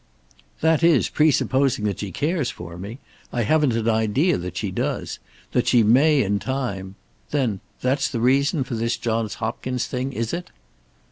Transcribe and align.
"That 0.61 0.81
is 0.83 1.09
presupposing 1.09 1.85
that 1.85 1.99
she 1.99 2.11
cares 2.11 2.49
for 2.49 2.75
me. 2.75 2.97
I 3.31 3.43
haven't 3.43 3.73
an 3.75 3.87
idea 3.87 4.35
that 4.35 4.57
she 4.57 4.71
does. 4.71 5.19
That 5.51 5.67
she 5.67 5.83
may, 5.83 6.23
in 6.23 6.39
time 6.39 6.95
Then, 7.29 7.59
that's 7.81 8.07
the 8.09 8.19
reason 8.19 8.63
for 8.63 8.73
this 8.73 8.97
Johns 8.97 9.35
Hopkins 9.35 9.85
thing, 9.85 10.11
is 10.11 10.33
it?" 10.33 10.49